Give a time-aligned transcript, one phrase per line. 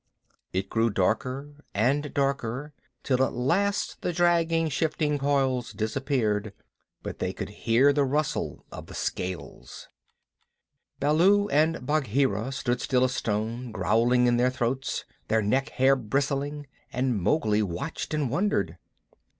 [0.51, 6.53] It grew darker and darker, till at last the dragging, shifting coils disappeared,
[7.03, 9.89] but they could hear the rustle of the scales.
[10.99, 16.65] Baloo and Bagheera stood still as stone, growling in their throats, their neck hair bristling,
[16.91, 18.79] and Mowgli watched and wondered.